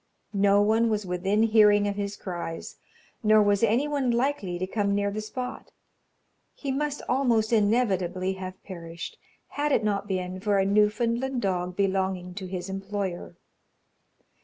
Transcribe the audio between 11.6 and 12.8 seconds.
belonging to his